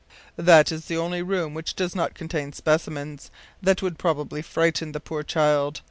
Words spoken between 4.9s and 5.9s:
the poor child.